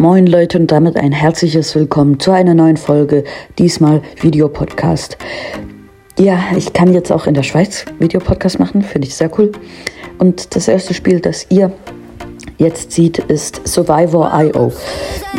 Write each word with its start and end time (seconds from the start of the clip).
Moin 0.00 0.28
Leute 0.28 0.60
und 0.60 0.70
damit 0.70 0.96
ein 0.96 1.10
herzliches 1.10 1.74
Willkommen 1.74 2.20
zu 2.20 2.30
einer 2.30 2.54
neuen 2.54 2.76
Folge, 2.76 3.24
diesmal 3.58 4.00
Videopodcast. 4.20 5.18
Ja, 6.16 6.38
ich 6.56 6.72
kann 6.72 6.94
jetzt 6.94 7.10
auch 7.10 7.26
in 7.26 7.34
der 7.34 7.42
Schweiz 7.42 7.84
Videopodcast 7.98 8.60
machen, 8.60 8.82
finde 8.82 9.08
ich 9.08 9.16
sehr 9.16 9.28
cool. 9.36 9.50
Und 10.18 10.54
das 10.54 10.68
erste 10.68 10.94
Spiel, 10.94 11.18
das 11.18 11.46
ihr 11.50 11.72
jetzt 12.58 12.92
sieht, 12.92 13.18
ist 13.18 13.66
Survivor.io. 13.66 14.72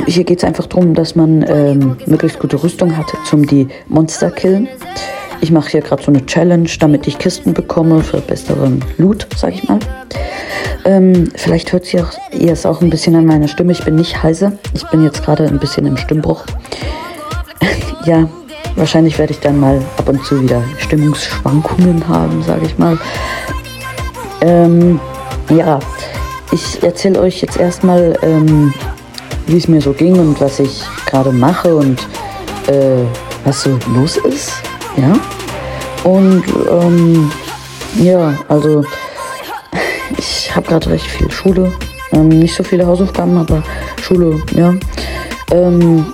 Hier 0.08 0.26
geht 0.26 0.40
es 0.40 0.44
einfach 0.44 0.66
darum, 0.66 0.94
dass 0.94 1.16
man 1.16 1.46
ähm, 1.48 1.96
möglichst 2.06 2.38
gute 2.40 2.62
Rüstung 2.62 2.98
hat, 2.98 3.08
zum 3.24 3.48
die 3.48 3.70
Monster 3.88 4.30
killen. 4.30 4.68
Ich 5.40 5.52
mache 5.52 5.70
hier 5.70 5.82
gerade 5.82 6.04
so 6.04 6.12
eine 6.12 6.26
Challenge, 6.26 6.70
damit 6.82 7.08
ich 7.08 7.18
Kisten 7.18 7.54
bekomme 7.54 8.02
für 8.02 8.20
besseren 8.20 8.84
Loot, 8.98 9.26
sag 9.38 9.54
ich 9.54 9.66
mal. 9.70 9.80
Ähm, 10.90 11.30
vielleicht 11.36 11.72
hört 11.72 11.94
ihr, 11.94 12.08
es 12.32 12.66
auch 12.66 12.82
ein 12.82 12.90
bisschen 12.90 13.16
an 13.16 13.24
meiner 13.24 13.48
Stimme. 13.48 13.74
Ich 13.74 13.86
bin 13.86 13.94
nicht 13.94 14.24
heiser. 14.24 14.54
Ich 14.74 14.84
bin 14.88 15.04
jetzt 15.04 15.24
gerade 15.24 15.46
ein 15.46 15.60
bisschen 15.60 15.86
im 15.86 15.98
Stimmbruch. 15.98 16.44
ja, 18.06 18.28
wahrscheinlich 18.76 19.20
werde 19.20 19.34
ich 19.34 19.40
dann 19.40 19.60
mal 19.60 19.80
ab 19.98 20.10
und 20.10 20.26
zu 20.26 20.42
wieder 20.42 20.64
Stimmungsschwankungen 20.80 22.08
haben, 22.08 22.42
sage 22.42 22.66
ich 22.66 22.80
mal. 22.80 22.98
Ähm, 24.42 25.00
ja, 25.52 25.78
ich 26.52 26.82
erzähle 26.82 27.20
euch 27.20 27.40
jetzt 27.40 27.58
erstmal, 27.58 28.18
ähm, 28.24 28.74
wie 29.46 29.58
es 29.58 29.68
mir 29.68 29.82
so 29.82 29.94
ging 29.94 30.18
und 30.18 30.42
was 30.42 30.60
ich 30.60 30.84
gerade 31.06 31.32
mache 31.32 31.76
und 31.76 32.00
äh, 32.66 33.06
was 33.46 33.62
so 33.62 33.78
los 33.94 34.18
ist. 34.18 34.54
Ja. 34.98 35.14
Und 36.04 36.46
ähm, 36.72 37.32
ja, 37.96 38.34
also 38.48 38.84
ich 40.50 40.56
habe 40.56 40.68
gerade 40.68 40.90
recht 40.90 41.06
viel 41.06 41.30
Schule. 41.30 41.72
Ähm, 42.12 42.30
nicht 42.30 42.56
so 42.56 42.64
viele 42.64 42.86
Hausaufgaben, 42.86 43.38
aber 43.38 43.62
Schule, 44.02 44.42
ja. 44.56 44.74
Ähm, 45.52 46.08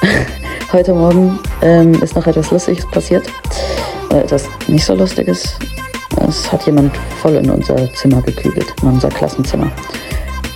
heute 0.72 0.94
Morgen 0.94 1.38
ähm, 1.60 1.92
ist 2.02 2.16
noch 2.16 2.26
etwas 2.26 2.50
Lustiges 2.50 2.86
passiert. 2.90 3.26
Äh, 4.10 4.20
etwas 4.20 4.48
nicht 4.66 4.82
so 4.82 4.94
Lustiges. 4.94 5.58
Es 6.26 6.50
hat 6.50 6.64
jemand 6.64 6.96
voll 7.20 7.34
in 7.34 7.50
unser 7.50 7.92
Zimmer 7.92 8.22
gekübelt, 8.22 8.72
in 8.80 8.88
unser 8.88 9.10
Klassenzimmer. 9.10 9.70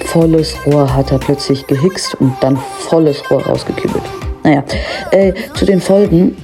Volles 0.07 0.57
Rohr 0.65 0.93
hat 0.93 1.12
er 1.12 1.19
plötzlich 1.19 1.67
gehixt 1.67 2.15
und 2.15 2.34
dann 2.41 2.57
volles 2.89 3.23
Rohr 3.31 3.45
rausgekübelt. 3.45 4.05
Naja, 4.45 4.65
äh, 5.11 5.34
zu 5.55 5.67
den 5.67 5.81
Folgen. 5.83 6.34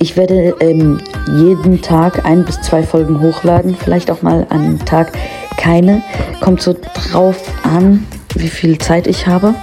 Ich 0.00 0.16
werde 0.16 0.54
ähm, 0.60 1.00
jeden 1.26 1.82
Tag 1.82 2.24
ein 2.24 2.44
bis 2.44 2.60
zwei 2.60 2.82
Folgen 2.82 3.20
hochladen, 3.20 3.76
vielleicht 3.76 4.10
auch 4.10 4.22
mal 4.22 4.46
an 4.48 4.78
Tag 4.84 5.12
keine. 5.56 6.02
Kommt 6.40 6.62
so 6.62 6.74
drauf 6.94 7.36
an, 7.64 8.06
wie 8.34 8.48
viel 8.48 8.78
Zeit 8.78 9.06
ich 9.06 9.26
habe. 9.26 9.54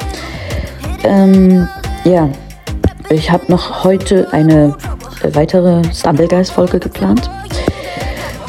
Ähm, 1.03 1.67
ja, 2.03 2.30
ich 3.09 3.31
habe 3.31 3.45
noch 3.47 3.83
heute 3.83 4.28
eine 4.33 4.75
weitere 5.33 5.81
Stumblegeist-Folge 5.94 6.80
geplant. 6.80 7.30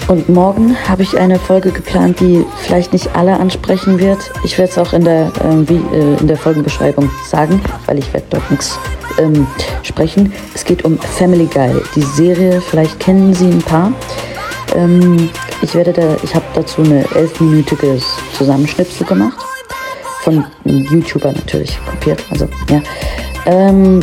Und 0.09 0.29
morgen 0.29 0.77
habe 0.89 1.03
ich 1.03 1.19
eine 1.19 1.39
Folge 1.39 1.73
geplant, 1.73 2.21
die 2.21 2.45
vielleicht 2.59 2.93
nicht 2.93 3.17
alle 3.17 3.41
ansprechen 3.41 3.99
wird. 3.99 4.19
Ich 4.45 4.57
werde 4.57 4.71
es 4.71 4.79
auch 4.79 4.93
in 4.93 5.05
der, 5.05 5.27
äh, 5.27 5.69
wie, 5.69 5.83
äh, 5.95 6.21
in 6.21 6.29
der 6.29 6.37
Folgenbeschreibung 6.37 7.11
sagen, 7.25 7.61
weil 7.87 7.99
ich 7.99 8.13
werde 8.13 8.27
dort 8.31 8.49
nichts 8.51 8.79
ähm, 9.19 9.49
sprechen. 9.83 10.33
Es 10.55 10.65
geht 10.65 10.85
um 10.85 10.97
Family 10.99 11.47
Guy, 11.47 11.73
die 11.97 12.03
Serie. 12.03 12.61
Vielleicht 12.61 13.01
kennen 13.01 13.35
Sie 13.35 13.47
ein 13.47 13.63
paar. 13.63 13.93
Ähm, 14.77 15.29
ich 15.61 15.75
werde 15.75 15.93
da, 15.93 16.17
ich 16.23 16.35
habe 16.35 16.45
dazu 16.55 16.83
eine 16.83 17.05
elfminütige 17.15 17.99
Zusammenschnipsel 18.37 19.07
gemacht 19.07 19.45
von 20.23 20.45
YouTuber 20.65 21.33
natürlich 21.33 21.79
kopiert. 21.85 22.25
Also 22.31 22.49
ja. 22.71 22.81
Ähm, 23.47 24.01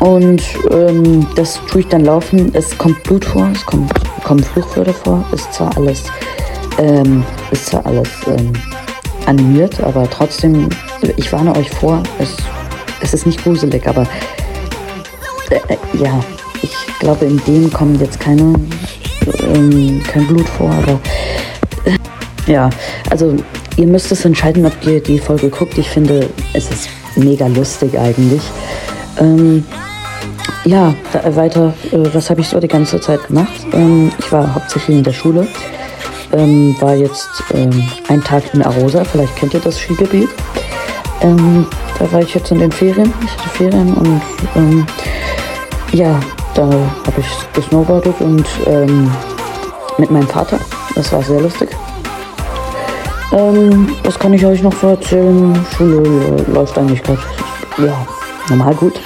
und 0.00 0.42
ähm, 0.70 1.26
das 1.36 1.60
tue 1.68 1.80
ich 1.80 1.88
dann 1.88 2.04
laufen. 2.04 2.50
Es 2.54 2.76
kommt 2.76 3.02
Blut 3.02 3.24
vor, 3.24 3.48
es 3.52 3.64
kommt, 3.64 3.92
kommen 4.24 4.42
Fluchwörter 4.42 4.92
vor. 4.92 5.24
Ist 5.32 5.52
zwar 5.54 5.76
alles, 5.76 6.04
ähm, 6.78 7.24
ist 7.50 7.66
zwar 7.66 7.84
alles 7.86 8.08
ähm, 8.26 8.52
animiert, 9.26 9.80
aber 9.80 10.08
trotzdem, 10.08 10.68
ich 11.16 11.32
warne 11.32 11.56
euch 11.56 11.70
vor, 11.70 12.02
es, 12.18 12.36
es 13.00 13.14
ist 13.14 13.26
nicht 13.26 13.42
gruselig, 13.42 13.86
aber 13.86 14.06
äh, 15.50 15.56
äh, 15.68 15.76
ja, 16.02 16.20
ich 16.62 16.74
glaube, 16.98 17.24
in 17.24 17.42
dem 17.46 17.72
kommen 17.72 17.98
jetzt 18.00 18.20
keine, 18.20 18.54
ähm, 19.54 20.02
kein 20.06 20.26
Blut 20.26 20.48
vor, 20.48 20.70
aber 20.70 21.00
äh, 21.84 22.50
ja, 22.50 22.68
also 23.10 23.34
ihr 23.76 23.86
müsst 23.86 24.12
es 24.12 24.24
entscheiden, 24.24 24.66
ob 24.66 24.72
ihr 24.86 25.02
die 25.02 25.18
Folge 25.18 25.48
guckt. 25.48 25.78
Ich 25.78 25.88
finde, 25.88 26.28
es 26.52 26.70
ist 26.70 26.88
mega 27.16 27.46
lustig 27.46 27.98
eigentlich. 27.98 28.42
Ähm, 29.18 29.64
ja, 30.64 30.94
weiter, 31.24 31.72
äh, 31.92 32.12
was 32.12 32.28
habe 32.28 32.40
ich 32.40 32.48
so 32.48 32.58
die 32.58 32.68
ganze 32.68 33.00
Zeit 33.00 33.24
gemacht? 33.28 33.52
Ähm, 33.72 34.10
ich 34.18 34.30
war 34.32 34.52
hauptsächlich 34.54 34.98
in 34.98 35.04
der 35.04 35.12
Schule, 35.12 35.46
ähm, 36.32 36.76
war 36.80 36.94
jetzt 36.94 37.44
ähm, 37.54 37.70
einen 38.08 38.22
Tag 38.22 38.42
in 38.52 38.62
Arosa, 38.62 39.04
vielleicht 39.04 39.36
kennt 39.36 39.54
ihr 39.54 39.60
das 39.60 39.78
Skigebiet. 39.78 40.28
Ähm, 41.20 41.66
da 41.98 42.12
war 42.12 42.20
ich 42.20 42.34
jetzt 42.34 42.50
in 42.50 42.58
den 42.58 42.72
Ferien, 42.72 43.12
ich 43.24 43.32
hatte 43.32 43.48
Ferien 43.50 43.94
und 43.94 44.20
ähm, 44.56 44.86
ja, 45.92 46.18
da 46.54 46.64
habe 46.64 47.20
ich 47.20 47.26
gesnowboardet 47.54 48.20
und 48.20 48.46
mit 49.98 50.10
meinem 50.10 50.28
Vater, 50.28 50.58
das 50.94 51.12
war 51.12 51.22
sehr 51.22 51.40
lustig. 51.40 51.70
was 53.30 54.18
kann 54.18 54.34
ich 54.34 54.44
euch 54.44 54.62
noch 54.62 54.74
so 54.74 54.88
erzählen? 54.88 55.58
Schule 55.76 56.44
läuft 56.52 56.76
eigentlich 56.76 57.02
gerade, 57.02 57.20
ja, 57.78 58.06
normal 58.48 58.74
gut 58.74 59.00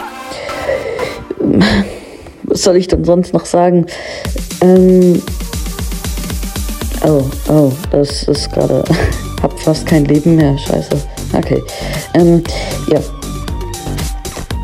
was 2.50 2.62
soll 2.62 2.76
ich 2.76 2.88
denn 2.88 3.04
sonst 3.04 3.32
noch 3.32 3.46
sagen? 3.46 3.86
Ähm, 4.60 5.22
oh, 7.06 7.22
oh, 7.48 7.72
das 7.90 8.24
ist 8.24 8.52
gerade. 8.52 8.84
hab 9.42 9.58
fast 9.58 9.86
kein 9.86 10.04
Leben 10.04 10.36
mehr. 10.36 10.58
Scheiße. 10.58 10.90
Okay. 11.32 11.62
Ähm, 12.14 12.42
ja. 12.88 13.00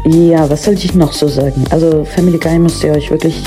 Ja, 0.04 0.50
was 0.50 0.64
soll 0.64 0.74
ich 0.74 0.94
noch 0.94 1.12
so 1.12 1.28
sagen? 1.28 1.64
Also, 1.70 2.04
Family 2.04 2.38
Guy 2.38 2.58
müsst 2.58 2.84
ihr 2.84 2.92
euch 2.92 3.10
wirklich 3.10 3.42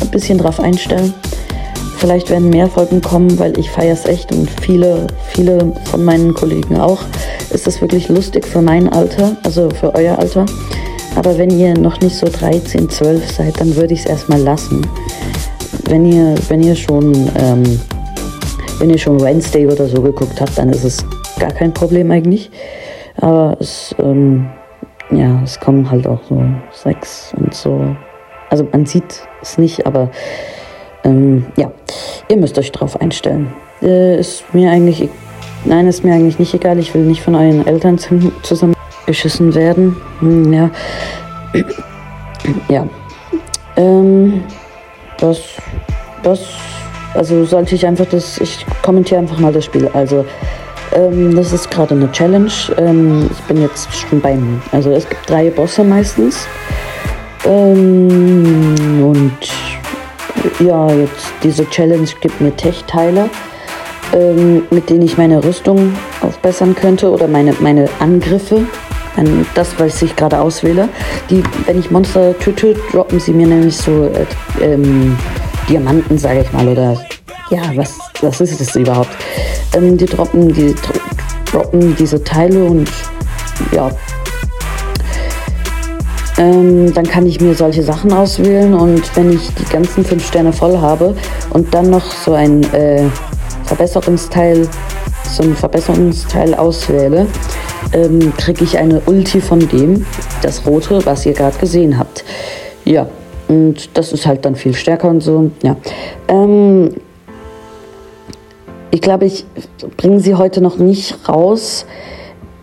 ein 0.00 0.10
bisschen 0.10 0.38
drauf 0.38 0.58
einstellen. 0.58 1.12
Vielleicht 1.98 2.30
werden 2.30 2.50
mehr 2.50 2.68
Folgen 2.68 3.00
kommen, 3.00 3.38
weil 3.38 3.58
ich 3.58 3.70
feiere 3.70 3.94
es 3.94 4.04
echt 4.04 4.32
und 4.32 4.48
viele, 4.62 5.06
viele 5.34 5.72
von 5.84 6.04
meinen 6.04 6.34
Kollegen 6.34 6.78
auch. 6.78 7.00
Ist 7.50 7.66
es 7.66 7.80
wirklich 7.80 8.08
lustig 8.08 8.46
für 8.46 8.62
mein 8.62 8.88
Alter, 8.88 9.36
also 9.44 9.68
für 9.70 9.94
euer 9.94 10.18
Alter. 10.18 10.46
Aber 11.16 11.36
wenn 11.38 11.50
ihr 11.50 11.74
noch 11.78 12.00
nicht 12.00 12.16
so 12.16 12.26
13, 12.26 12.88
12 12.88 13.30
seid, 13.30 13.60
dann 13.60 13.74
würde 13.76 13.94
ich 13.94 14.00
es 14.00 14.06
erstmal 14.06 14.40
lassen. 14.40 14.86
Wenn 15.88 16.06
ihr, 16.06 16.34
wenn 16.48 16.62
ihr 16.62 16.74
schon, 16.74 17.12
ähm, 17.38 17.80
wenn 18.78 18.90
ihr 18.90 18.98
schon 18.98 19.20
Wednesday 19.20 19.66
oder 19.66 19.86
so 19.86 20.02
geguckt 20.02 20.40
habt, 20.40 20.58
dann 20.58 20.70
ist 20.70 20.84
es 20.84 21.04
gar 21.38 21.52
kein 21.52 21.72
Problem 21.72 22.10
eigentlich. 22.10 22.50
Aber 23.20 23.56
es, 23.60 23.94
ähm, 23.98 24.50
ja, 25.10 25.40
es 25.44 25.60
kommen 25.60 25.88
halt 25.88 26.06
auch 26.06 26.20
so 26.28 26.42
Sex 26.72 27.32
und 27.36 27.54
so. 27.54 27.94
Also 28.50 28.66
man 28.72 28.86
sieht 28.86 29.22
es 29.42 29.58
nicht, 29.58 29.86
aber 29.86 30.10
ähm, 31.04 31.46
ja, 31.56 31.70
ihr 32.28 32.36
müsst 32.36 32.58
euch 32.58 32.72
drauf 32.72 33.00
einstellen. 33.00 33.52
Äh, 33.82 34.18
ist 34.18 34.52
mir 34.52 34.70
eigentlich, 34.70 35.08
nein, 35.64 35.86
ist 35.86 36.04
mir 36.04 36.14
eigentlich 36.14 36.38
nicht 36.38 36.54
egal. 36.54 36.78
Ich 36.78 36.94
will 36.94 37.02
nicht 37.02 37.22
von 37.22 37.34
euren 37.34 37.66
Eltern 37.66 37.98
zusammen 38.42 38.74
beschissen 39.06 39.54
werden. 39.54 39.96
Hm, 40.20 40.52
ja. 40.52 40.70
ja. 42.68 42.86
Ähm, 43.76 44.42
das, 45.18 45.40
das, 46.22 46.40
also 47.14 47.44
sollte 47.44 47.74
ich 47.74 47.86
einfach 47.86 48.06
das, 48.06 48.38
ich 48.38 48.64
kommentiere 48.82 49.20
einfach 49.20 49.38
mal 49.38 49.52
das 49.52 49.64
Spiel. 49.64 49.88
Also, 49.92 50.24
ähm, 50.94 51.34
das 51.34 51.52
ist 51.52 51.70
gerade 51.70 51.94
eine 51.94 52.10
Challenge. 52.12 52.52
Ähm, 52.76 53.28
ich 53.32 53.40
bin 53.44 53.62
jetzt 53.62 53.92
schon 53.92 54.20
beim, 54.20 54.62
also 54.72 54.90
es 54.90 55.08
gibt 55.08 55.28
drei 55.28 55.50
Bosse 55.50 55.82
meistens. 55.84 56.46
Ähm, 57.46 59.02
und 59.02 59.38
ja, 60.60 60.90
jetzt 60.90 61.32
diese 61.42 61.68
Challenge 61.68 62.08
gibt 62.20 62.40
mir 62.40 62.54
Tech-Teile, 62.56 63.28
ähm, 64.14 64.62
mit 64.70 64.88
denen 64.90 65.02
ich 65.02 65.18
meine 65.18 65.42
Rüstung 65.44 65.92
aufbessern 66.20 66.74
könnte 66.74 67.10
oder 67.10 67.28
meine, 67.28 67.54
meine 67.60 67.88
Angriffe 67.98 68.62
an 69.16 69.46
das, 69.54 69.78
was 69.78 70.00
ich 70.02 70.14
gerade 70.16 70.40
auswähle. 70.40 70.88
Die, 71.30 71.42
wenn 71.66 71.78
ich 71.78 71.90
Monster 71.90 72.38
töte, 72.38 72.74
droppen 72.92 73.20
sie 73.20 73.32
mir 73.32 73.46
nämlich 73.46 73.76
so 73.76 74.04
äh, 74.04 74.64
ähm, 74.64 75.16
Diamanten, 75.68 76.18
sage 76.18 76.42
ich 76.42 76.52
mal, 76.52 76.68
oder 76.68 76.96
ja, 77.50 77.62
was, 77.74 77.98
was 78.22 78.40
ist 78.40 78.60
das 78.60 78.74
überhaupt? 78.76 79.10
Ähm, 79.74 79.96
die 79.96 80.06
droppen, 80.06 80.52
die 80.52 80.74
droppen 81.50 81.94
diese 81.96 82.22
Teile 82.22 82.64
und 82.64 82.90
ja. 83.72 83.90
Ähm, 86.36 86.92
dann 86.92 87.06
kann 87.06 87.26
ich 87.26 87.40
mir 87.40 87.54
solche 87.54 87.84
Sachen 87.84 88.12
auswählen 88.12 88.74
und 88.74 89.16
wenn 89.16 89.32
ich 89.32 89.54
die 89.54 89.72
ganzen 89.72 90.04
fünf 90.04 90.26
Sterne 90.26 90.52
voll 90.52 90.78
habe 90.78 91.14
und 91.50 91.72
dann 91.72 91.90
noch 91.90 92.10
so 92.10 92.32
ein 92.32 92.64
äh, 92.72 93.04
Verbesserungsteil, 93.64 94.68
ein 95.40 95.54
Verbesserungsteil 95.54 96.54
auswähle, 96.54 97.26
ähm, 97.92 98.32
kriege 98.36 98.64
ich 98.64 98.78
eine 98.78 99.00
Ulti 99.06 99.40
von 99.40 99.60
dem, 99.68 100.04
das 100.42 100.66
rote, 100.66 101.04
was 101.06 101.26
ihr 101.26 101.32
gerade 101.32 101.58
gesehen 101.58 101.98
habt. 101.98 102.24
Ja, 102.84 103.08
und 103.48 103.96
das 103.96 104.12
ist 104.12 104.26
halt 104.26 104.44
dann 104.44 104.56
viel 104.56 104.74
stärker 104.74 105.08
und 105.08 105.22
so. 105.22 105.50
Ja. 105.62 105.76
Ähm, 106.28 106.94
ich 108.90 109.00
glaube, 109.00 109.26
ich 109.26 109.44
bringe 109.96 110.20
sie 110.20 110.34
heute 110.34 110.60
noch 110.60 110.78
nicht 110.78 111.28
raus. 111.28 111.84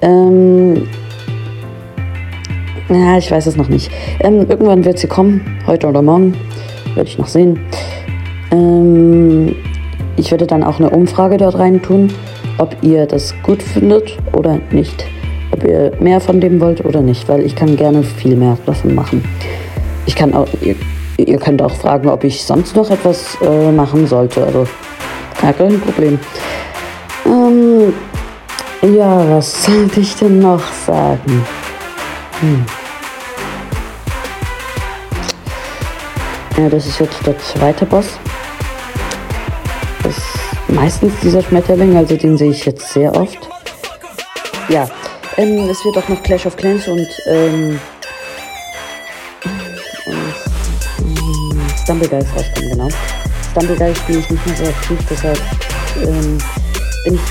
Ähm, 0.01 0.87
ja, 2.89 3.17
ich 3.17 3.29
weiß 3.29 3.47
es 3.47 3.55
noch 3.55 3.69
nicht. 3.69 3.91
Ähm, 4.19 4.45
irgendwann 4.49 4.85
wird 4.85 4.99
sie 4.99 5.07
kommen, 5.07 5.59
heute 5.67 5.87
oder 5.87 6.01
morgen. 6.01 6.35
Werde 6.95 7.09
ich 7.09 7.17
noch 7.17 7.27
sehen. 7.27 7.59
Ähm, 8.51 9.55
ich 10.17 10.31
werde 10.31 10.47
dann 10.47 10.63
auch 10.63 10.79
eine 10.79 10.89
Umfrage 10.89 11.37
dort 11.37 11.57
rein 11.57 11.81
tun, 11.81 12.13
ob 12.57 12.75
ihr 12.81 13.05
das 13.05 13.33
gut 13.43 13.63
findet 13.63 14.17
oder 14.33 14.59
nicht. 14.71 15.05
Ob 15.51 15.63
ihr 15.63 15.91
mehr 15.99 16.21
von 16.21 16.39
dem 16.39 16.59
wollt 16.59 16.85
oder 16.85 17.01
nicht, 17.01 17.27
weil 17.27 17.45
ich 17.45 17.55
kann 17.55 17.75
gerne 17.75 18.03
viel 18.03 18.35
mehr 18.35 18.57
davon 18.65 18.95
machen. 18.95 19.23
Ich 20.05 20.15
kann 20.15 20.33
auch, 20.33 20.47
ihr, 20.61 20.75
ihr 21.17 21.37
könnt 21.37 21.61
auch 21.61 21.71
fragen, 21.71 22.09
ob 22.09 22.23
ich 22.23 22.43
sonst 22.43 22.75
noch 22.75 22.89
etwas 22.89 23.37
äh, 23.41 23.71
machen 23.71 24.07
sollte. 24.07 24.45
Also, 24.45 24.67
kein 25.39 25.79
Problem. 25.79 26.19
Ähm, 27.25 27.93
ja, 28.95 29.29
was 29.29 29.63
sollte 29.65 29.99
ich 29.99 30.15
denn 30.15 30.39
noch 30.39 30.63
sagen? 30.85 31.45
Hm. 32.41 32.65
Ja, 36.57 36.69
das 36.69 36.85
ist 36.85 36.99
jetzt 36.99 37.25
der 37.25 37.37
zweite 37.39 37.85
Boss. 37.85 38.17
Meistens 40.71 41.13
dieser 41.21 41.43
Schmetterling, 41.43 41.95
also 41.97 42.15
den 42.15 42.37
sehe 42.37 42.51
ich 42.51 42.65
jetzt 42.65 42.93
sehr 42.93 43.13
oft. 43.15 43.37
Ja, 44.69 44.89
ähm, 45.37 45.69
es 45.69 45.83
wird 45.83 45.97
auch 45.97 46.07
noch 46.07 46.23
Clash 46.23 46.45
of 46.45 46.55
Clans 46.55 46.87
und, 46.87 47.07
ähm, 47.27 47.79
und 50.05 50.33
Stumbleguys 51.83 52.25
rauskommen, 52.35 52.69
genau. 52.71 52.89
Stumbleguys 53.51 53.97
spiele 53.97 54.19
ich 54.19 54.29
nicht 54.29 54.47
mehr 54.47 54.55
so 54.55 54.63
aktiv, 54.63 54.97
deshalb 55.09 55.41
ähm, 56.03 56.37
bin 57.03 57.15
ich 57.15 57.21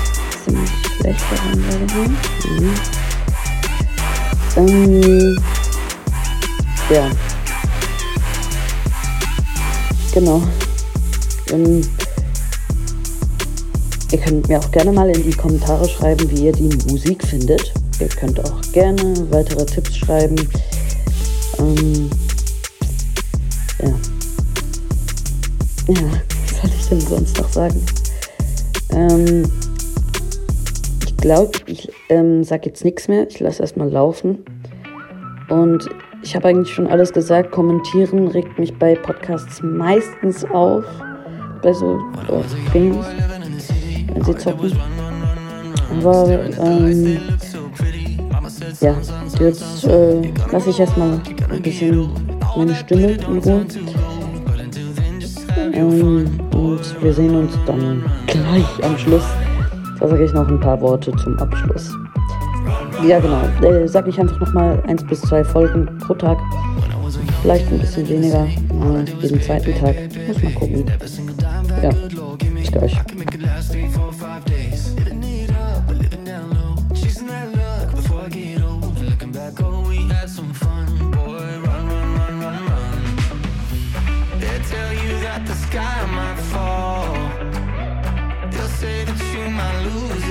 ziemlich 0.45 0.69
schlecht 0.97 1.25
daran. 1.31 2.17
Mhm. 2.59 2.75
Ähm, 4.57 5.37
ja. 6.89 7.09
Genau. 10.13 10.43
Ähm, 11.51 11.81
ihr 14.11 14.19
könnt 14.19 14.47
mir 14.47 14.59
auch 14.59 14.71
gerne 14.71 14.91
mal 14.91 15.09
in 15.09 15.23
die 15.23 15.35
Kommentare 15.35 15.87
schreiben, 15.87 16.29
wie 16.31 16.45
ihr 16.45 16.51
die 16.51 16.69
Musik 16.89 17.23
findet. 17.25 17.73
Ihr 17.99 18.09
könnt 18.09 18.39
auch 18.39 18.61
gerne 18.73 19.13
weitere 19.29 19.65
Tipps 19.65 19.95
schreiben. 19.95 20.35
Ähm, 21.59 22.09
ja. 23.79 23.93
Ja, 25.87 25.95
was 26.61 26.61
soll 26.61 26.69
ich 26.77 26.89
denn 26.89 27.01
sonst 27.01 27.37
noch 27.37 27.49
sagen? 27.49 27.81
Ähm, 28.93 29.43
ich 31.05 31.17
glaube, 31.17 31.51
ich 31.67 31.91
ähm, 32.09 32.43
sage 32.43 32.67
jetzt 32.67 32.83
nichts 32.83 33.07
mehr. 33.07 33.27
Ich 33.29 33.39
lasse 33.39 33.61
erstmal 33.61 33.89
laufen. 33.89 34.43
Und 35.49 35.87
ich 36.23 36.35
habe 36.35 36.49
eigentlich 36.49 36.73
schon 36.73 36.87
alles 36.87 37.13
gesagt. 37.13 37.51
Kommentieren 37.51 38.27
regt 38.27 38.59
mich 38.59 38.77
bei 38.77 38.95
Podcasts 38.95 39.61
meistens 39.61 40.43
auf. 40.45 40.83
Bei 41.61 41.73
so 41.73 41.99
wenn 42.73 43.30
sie 44.19 44.35
zocken. 44.37 44.71
Aber 45.99 46.29
ähm, 46.59 47.19
ja, 48.79 48.95
jetzt 49.39 49.83
äh, 49.85 50.21
lasse 50.51 50.69
ich 50.69 50.79
erstmal 50.79 51.19
ein 51.49 51.61
bisschen 51.61 52.09
meine 52.55 52.75
Stimme 52.75 53.11
in 53.11 53.37
Ruhe. 53.39 53.65
Ähm, 55.73 56.39
und 56.53 57.03
wir 57.03 57.13
sehen 57.13 57.35
uns 57.35 57.53
dann 57.65 58.03
gleich 58.27 58.83
am 58.83 58.97
Schluss. 58.97 59.23
Da 59.99 60.07
sage 60.07 60.25
ich 60.25 60.33
noch 60.33 60.47
ein 60.47 60.59
paar 60.59 60.79
Worte 60.81 61.11
zum 61.17 61.37
Abschluss. 61.39 61.91
Ja, 63.07 63.19
genau. 63.19 63.41
Äh, 63.61 63.87
sag 63.87 64.07
ich 64.07 64.19
einfach 64.19 64.39
nochmal 64.39 64.81
eins 64.87 65.03
bis 65.03 65.21
zwei 65.21 65.43
Folgen 65.43 65.85
pro 65.99 66.13
Tag. 66.13 66.37
Vielleicht 67.41 67.71
ein 67.71 67.79
bisschen 67.79 68.07
weniger, 68.07 68.45
äh, 68.45 69.05
jeden 69.21 69.41
zweiten 69.41 69.73
Tag. 69.79 69.95
Muss 70.27 70.43
mal 70.43 70.53
gucken. 70.53 70.85
Ja, 71.81 71.89
bis 72.55 72.71
gleich. 72.71 72.97
I 89.61 89.83
losing? 89.85 90.30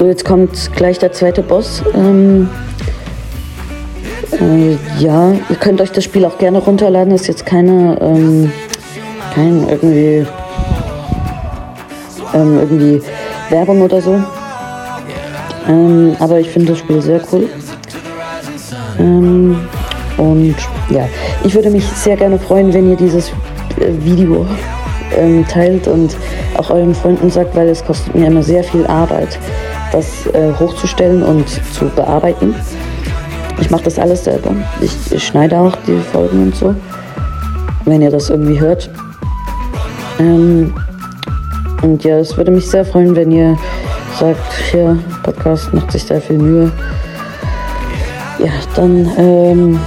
So, 0.00 0.06
jetzt 0.06 0.24
kommt 0.24 0.74
gleich 0.76 0.98
der 0.98 1.12
zweite 1.12 1.42
Boss. 1.42 1.82
Ähm, 1.94 2.48
äh, 4.32 4.78
ja, 4.98 5.32
ihr 5.50 5.56
könnt 5.56 5.78
euch 5.82 5.92
das 5.92 6.04
Spiel 6.04 6.24
auch 6.24 6.38
gerne 6.38 6.56
runterladen. 6.56 7.12
Ist 7.12 7.26
jetzt 7.26 7.44
keine, 7.44 7.98
ähm, 8.00 8.50
kein 9.34 9.68
irgendwie, 9.68 10.26
ähm, 12.32 12.58
irgendwie 12.60 13.02
Werbung 13.50 13.82
oder 13.82 14.00
so. 14.00 14.18
Ähm, 15.68 16.16
aber 16.18 16.40
ich 16.40 16.48
finde 16.48 16.68
das 16.72 16.78
Spiel 16.78 17.02
sehr 17.02 17.20
cool. 17.30 17.50
Ähm, 18.98 19.68
und 20.16 20.56
ja, 20.88 21.06
ich 21.44 21.54
würde 21.54 21.68
mich 21.68 21.84
sehr 21.84 22.16
gerne 22.16 22.38
freuen, 22.38 22.72
wenn 22.72 22.88
ihr 22.88 22.96
dieses 22.96 23.28
äh, 23.28 23.92
Video 24.02 24.46
ähm, 25.18 25.46
teilt 25.46 25.88
und 25.88 26.16
auch 26.56 26.70
euren 26.70 26.94
Freunden 26.94 27.28
sagt, 27.28 27.54
weil 27.54 27.68
es 27.68 27.84
kostet 27.84 28.14
mir 28.14 28.28
immer 28.28 28.42
sehr 28.42 28.64
viel 28.64 28.86
Arbeit, 28.86 29.38
das 29.92 30.26
äh, 30.26 30.52
hochzustellen 30.58 31.22
und 31.22 31.48
zu 31.48 31.86
bearbeiten. 31.88 32.54
Ich 33.60 33.70
mache 33.70 33.84
das 33.84 33.98
alles 33.98 34.24
selber. 34.24 34.54
Ich, 34.80 34.94
ich 35.12 35.26
schneide 35.26 35.58
auch 35.58 35.76
die 35.86 35.98
Folgen 36.12 36.44
und 36.44 36.56
so, 36.56 36.74
wenn 37.84 38.02
ihr 38.02 38.10
das 38.10 38.30
irgendwie 38.30 38.58
hört. 38.58 38.90
Ähm, 40.18 40.74
und 41.82 42.04
ja, 42.04 42.18
es 42.18 42.36
würde 42.36 42.50
mich 42.50 42.68
sehr 42.68 42.84
freuen, 42.84 43.14
wenn 43.16 43.30
ihr 43.30 43.58
sagt, 44.18 44.52
hier, 44.70 44.98
Podcast 45.22 45.72
macht 45.72 45.92
sich 45.92 46.04
sehr 46.04 46.20
viel 46.20 46.38
Mühe. 46.38 46.72
Ja, 48.38 48.52
dann 48.74 49.10
ähm, 49.18 49.80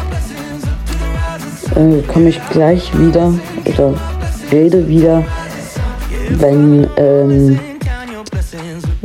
äh, 1.75 2.01
komme 2.03 2.29
ich 2.29 2.39
gleich 2.50 2.91
wieder 2.98 3.33
oder 3.65 3.93
rede 4.51 4.88
wieder, 4.88 5.24
wenn, 6.29 6.88
ähm, 6.98 7.60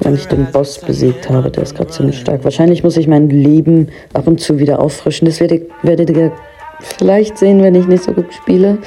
wenn 0.08 0.14
ich 0.14 0.26
den 0.26 0.50
Boss 0.50 0.78
besiegt 0.78 1.28
habe. 1.28 1.50
Der 1.50 1.62
ist 1.62 1.76
gerade 1.76 1.90
ziemlich 1.90 2.18
stark. 2.18 2.42
Wahrscheinlich 2.42 2.82
muss 2.82 2.96
ich 2.96 3.06
mein 3.06 3.28
Leben 3.28 3.88
ab 4.14 4.26
und 4.26 4.40
zu 4.40 4.58
wieder 4.58 4.80
auffrischen. 4.80 5.26
Das 5.26 5.38
werdet, 5.38 5.70
werdet 5.82 6.08
ihr 6.10 6.32
vielleicht 6.80 7.36
sehen, 7.36 7.62
wenn 7.62 7.74
ich 7.74 7.86
nicht 7.86 8.04
so 8.04 8.12
gut 8.12 8.32
spiele. 8.32 8.78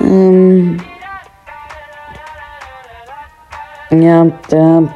Ähm, 0.00 0.78
ja, 3.90 4.24
der, 4.50 4.88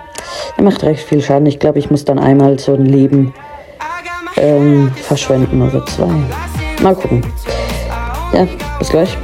der 0.57 0.65
macht 0.65 0.83
recht 0.85 1.03
viel 1.03 1.21
Schaden. 1.21 1.47
Ich 1.47 1.59
glaube, 1.59 1.79
ich 1.79 1.91
muss 1.91 2.07
dann 2.07 2.19
einmal 2.19 2.59
so 2.59 2.73
ein 2.75 2.87
Leben 2.87 3.35
ähm, 4.39 4.91
verschwenden 4.95 5.61
oder 5.61 5.85
zwei. 5.85 6.09
Mal 6.83 6.95
gucken. 6.95 7.23
Ja, 8.33 8.49
bis 8.79 8.89
gleich. 8.89 9.19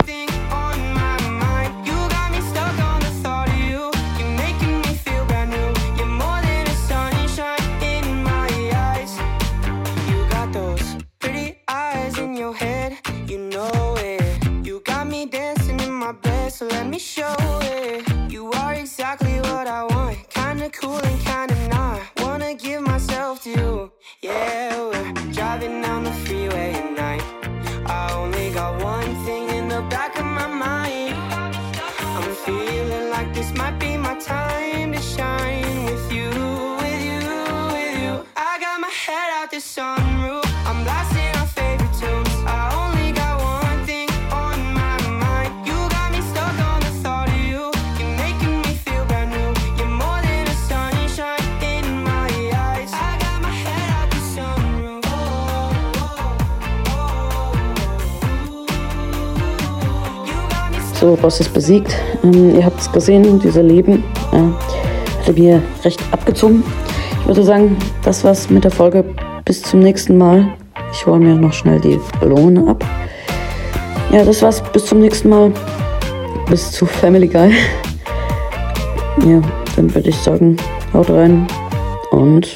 Boss 61.14 61.38
ist 61.40 61.52
besiegt. 61.54 61.94
Ähm, 62.25 62.56
ihr 62.56 62.64
habt 62.64 62.80
es 62.80 62.90
gesehen, 62.90 63.38
diese 63.38 63.62
Leben 63.62 64.02
äh, 64.32 65.20
hatte 65.20 65.32
mir 65.32 65.62
recht 65.84 66.00
abgezogen. 66.10 66.64
Ich 67.20 67.26
würde 67.26 67.44
sagen, 67.44 67.76
das 68.04 68.25
war's 68.25 68.50
mit 68.50 68.64
der 68.64 68.70
Folge. 68.70 69.04
Bis 69.44 69.62
zum 69.62 69.80
nächsten 69.80 70.18
Mal. 70.18 70.48
Ich 70.92 71.06
hole 71.06 71.20
mir 71.20 71.34
noch 71.34 71.52
schnell 71.52 71.80
die 71.80 72.00
Ballone 72.20 72.68
ab. 72.68 72.84
Ja, 74.12 74.25
das 74.25 74.42
war's. 74.42 74.62
Bis 74.72 74.86
zum 74.86 75.00
nächsten 75.00 75.28
Mal. 75.28 75.52
Bis 76.48 76.72
zu 76.72 76.86
Family 76.86 77.28
Guy. 77.28 77.52
Ja, 79.25 79.40
dann 79.76 79.94
würde 79.94 80.08
ich 80.08 80.16
sagen, 80.16 80.56
haut 80.92 81.10
rein. 81.10 81.46
Und 82.10 82.48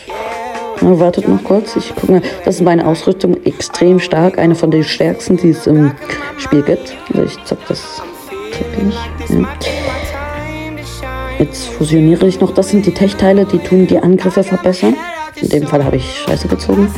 na, 0.80 0.98
wartet 0.98 1.28
noch 1.28 1.42
kurz. 1.44 1.76
Ich 1.76 1.94
gucke 1.94 2.12
mal. 2.12 2.22
Das 2.44 2.56
ist 2.56 2.62
meine 2.62 2.86
Ausrüstung 2.86 3.36
extrem 3.44 3.98
stark. 4.00 4.38
Eine 4.38 4.54
von 4.54 4.70
den 4.70 4.84
stärksten, 4.84 5.36
die 5.36 5.50
es 5.50 5.66
im 5.66 5.92
Spiel 6.38 6.62
gibt. 6.62 6.96
Also 7.08 7.24
ich 7.24 7.44
zock 7.44 7.58
das 7.68 8.02
täglich. 8.64 8.94
Ja. 9.28 9.46
Jetzt 11.38 11.68
fusioniere 11.68 12.26
ich 12.26 12.40
noch. 12.40 12.52
Das 12.52 12.68
sind 12.68 12.84
die 12.84 12.92
Tech-Teile, 12.92 13.46
die 13.46 13.58
tun 13.58 13.86
die 13.86 13.98
Angriffe 13.98 14.44
verbessern. 14.44 14.94
In 15.36 15.48
dem 15.48 15.66
Fall 15.66 15.84
habe 15.84 15.96
ich 15.96 16.22
Scheiße 16.26 16.48
gezogen. 16.48 16.92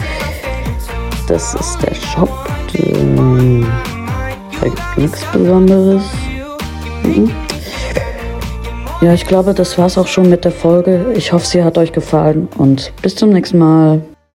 Das 1.28 1.54
ist 1.54 1.78
der 1.82 1.94
Shop. 1.94 2.28
Ähm, 2.74 3.66
Da 4.60 4.68
gibt 4.68 4.98
nichts 4.98 5.24
Besonderes. 5.32 6.02
Mhm. 7.04 7.30
Ja, 9.00 9.12
ich 9.12 9.26
glaube, 9.26 9.54
das 9.54 9.78
war's 9.78 9.98
auch 9.98 10.06
schon 10.06 10.28
mit 10.30 10.44
der 10.44 10.52
Folge. 10.52 11.12
Ich 11.16 11.32
hoffe, 11.32 11.46
sie 11.46 11.62
hat 11.64 11.76
euch 11.78 11.92
gefallen 11.92 12.48
und 12.56 12.92
bis 13.02 13.16
zum 13.16 13.30
nächsten 13.30 13.58
Mal. 13.58 14.02